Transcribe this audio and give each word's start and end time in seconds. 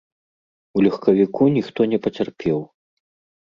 У 0.75 0.83
легкавіку 0.85 1.43
ніхто 1.59 1.81
не 1.93 2.01
пацярпеў. 2.07 2.59